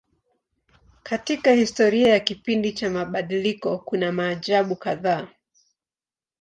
Katika 1.03 1.51
historia 1.51 2.09
ya 2.13 2.19
kipindi 2.19 2.71
cha 2.73 2.89
mabadiliko 2.89 3.77
kuna 3.77 4.11
maajabu 4.11 4.75
kadhaa. 4.75 5.27